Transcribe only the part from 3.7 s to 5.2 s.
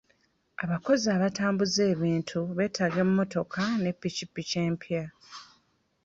ne ppikippiki empya